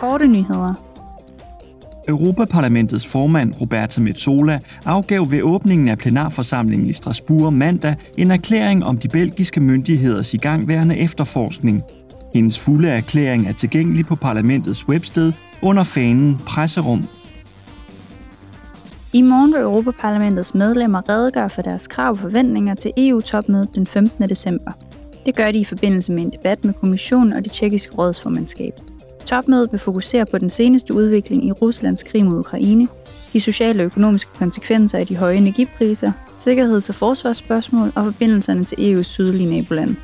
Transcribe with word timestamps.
korte 0.00 0.26
nyheder. 0.26 0.74
Europaparlamentets 2.08 3.06
formand 3.06 3.54
Roberta 3.60 4.00
Metsola 4.00 4.58
afgav 4.84 5.30
ved 5.30 5.42
åbningen 5.42 5.88
af 5.88 5.98
plenarforsamlingen 5.98 6.88
i 6.88 6.92
Strasbourg 6.92 7.52
mandag 7.52 7.96
en 8.18 8.30
erklæring 8.30 8.84
om 8.84 8.96
de 8.96 9.08
belgiske 9.08 9.60
myndigheders 9.60 10.34
igangværende 10.34 10.96
efterforskning. 10.96 11.82
Hendes 12.34 12.58
fulde 12.58 12.88
erklæring 12.88 13.48
er 13.48 13.52
tilgængelig 13.52 14.06
på 14.06 14.14
parlamentets 14.14 14.88
websted 14.88 15.32
under 15.62 15.82
fanen 15.82 16.38
Presserum. 16.46 17.04
I 19.12 19.22
morgen 19.22 19.52
vil 19.52 19.60
Europaparlamentets 19.60 20.54
medlemmer 20.54 21.08
redegøre 21.08 21.50
for 21.50 21.62
deres 21.62 21.86
krav 21.86 22.10
og 22.10 22.18
forventninger 22.18 22.74
til 22.74 22.92
EU-topmødet 22.96 23.74
den 23.74 23.86
15. 23.86 24.28
december. 24.28 24.72
Det 25.26 25.36
gør 25.36 25.52
de 25.52 25.58
i 25.58 25.64
forbindelse 25.64 26.12
med 26.12 26.22
en 26.22 26.30
debat 26.30 26.64
med 26.64 26.74
kommissionen 26.74 27.32
og 27.32 27.44
det 27.44 27.52
tjekkiske 27.52 27.94
rådsformandskab. 27.94 28.89
Topmødet 29.26 29.72
vil 29.72 29.80
fokusere 29.80 30.26
på 30.26 30.38
den 30.38 30.50
seneste 30.50 30.94
udvikling 30.94 31.46
i 31.46 31.52
Ruslands 31.52 32.02
krig 32.02 32.24
mod 32.24 32.38
Ukraine, 32.38 32.88
de 33.32 33.40
sociale 33.40 33.82
og 33.82 33.84
økonomiske 33.84 34.30
konsekvenser 34.38 34.98
af 34.98 35.06
de 35.06 35.16
høje 35.16 35.36
energipriser, 35.36 36.12
sikkerheds- 36.36 36.88
og 36.88 36.94
forsvarsspørgsmål 36.94 37.92
og 37.96 38.04
forbindelserne 38.04 38.64
til 38.64 38.76
EU's 38.76 39.02
sydlige 39.02 39.56
nabolande. 39.56 39.96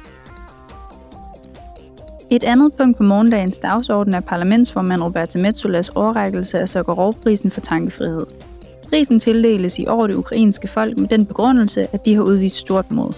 Et 2.30 2.44
andet 2.44 2.72
punkt 2.78 2.96
på 2.96 3.02
morgendagens 3.02 3.58
dagsorden 3.58 4.14
er 4.14 4.20
parlamentsformand 4.20 5.02
Roberta 5.02 5.38
Metsolas 5.38 5.88
overrækkelse 5.88 6.58
af 6.58 6.68
Sakharov-prisen 6.68 7.50
for 7.50 7.60
tankefrihed. 7.60 8.26
Prisen 8.88 9.20
tildeles 9.20 9.78
i 9.78 9.86
år 9.86 10.06
det 10.06 10.14
ukrainske 10.14 10.68
folk 10.68 10.98
med 10.98 11.08
den 11.08 11.26
begrundelse, 11.26 11.86
at 11.92 12.06
de 12.06 12.14
har 12.14 12.22
udvist 12.22 12.56
stort 12.56 12.92
mod. 12.92 13.12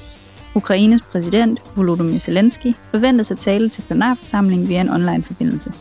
Ukraines 0.55 1.03
præsident, 1.03 1.63
Volodymyr 1.77 2.19
Zelensky, 2.19 2.75
forventes 2.91 3.31
at 3.31 3.39
tale 3.39 3.69
til 3.69 3.83
plenarforsamlingen 3.83 4.69
via 4.69 4.81
en 4.81 4.91
online-forbindelse. 4.91 5.73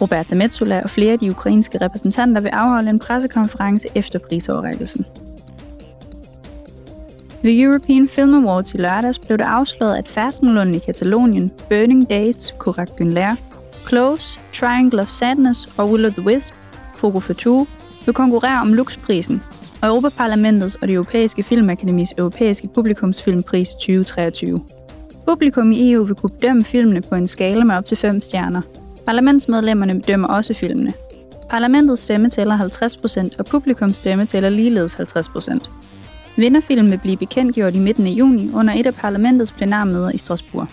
Roberta 0.00 0.34
Metsola 0.34 0.80
og 0.82 0.90
flere 0.90 1.12
af 1.12 1.18
de 1.18 1.30
ukrainske 1.30 1.78
repræsentanter 1.80 2.40
vil 2.40 2.48
afholde 2.48 2.90
en 2.90 2.98
pressekonference 2.98 3.88
efter 3.94 4.18
prisoverrækkelsen. 4.18 5.06
Ved 7.42 7.60
European 7.60 8.08
Film 8.08 8.34
Awards 8.34 8.74
i 8.74 8.76
lørdags 8.76 9.18
blev 9.18 9.38
det 9.38 9.44
afsløret, 9.44 9.96
at 9.96 10.08
Færdsmøllunden 10.08 10.74
i 10.74 10.78
Katalonien, 10.78 11.50
Burning 11.68 12.10
Dates, 12.10 12.54
Corac 12.58 12.88
Günler, 13.00 13.34
Close, 13.88 14.40
Triangle 14.52 15.02
of 15.02 15.08
Sadness 15.08 15.68
og 15.76 15.90
Will 15.90 16.06
of 16.06 16.12
the 16.12 16.26
Wisp, 16.26 16.52
Fogo 16.94 17.20
Fatou, 17.20 17.66
vil 18.04 18.14
konkurrere 18.14 18.60
om 18.60 18.72
luksprisen, 18.72 19.42
og 19.84 19.90
Europaparlamentets 19.90 20.74
og 20.74 20.88
det 20.88 20.94
europæiske 20.94 21.42
filmakademis 21.42 22.12
europæiske 22.18 22.68
publikumsfilmpris 22.74 23.68
2023. 23.68 24.60
Publikum 25.28 25.72
i 25.72 25.92
EU 25.92 26.04
vil 26.04 26.14
kunne 26.14 26.30
bedømme 26.30 26.64
filmene 26.64 27.02
på 27.02 27.14
en 27.14 27.28
skala 27.28 27.64
med 27.64 27.74
op 27.74 27.86
til 27.86 27.96
5 27.96 28.20
stjerner. 28.20 28.60
Parlamentsmedlemmerne 29.06 30.00
bedømmer 30.00 30.28
også 30.28 30.54
filmene. 30.54 30.92
Parlamentets 31.50 32.02
stemme 32.02 32.30
tæller 32.30 32.58
50%, 32.58 33.36
og 33.38 33.46
publikums 33.46 33.96
stemme 33.96 34.26
tæller 34.26 34.48
ligeledes 34.48 34.94
50%. 34.94 35.70
Vinderfilmen 36.36 36.90
vil 36.90 36.98
blive 36.98 37.16
bekendtgjort 37.16 37.74
i 37.74 37.78
midten 37.78 38.06
af 38.06 38.10
juni 38.10 38.50
under 38.54 38.74
et 38.74 38.86
af 38.86 38.94
parlamentets 38.94 39.52
plenarmøder 39.52 40.10
i 40.10 40.18
Strasbourg. 40.18 40.68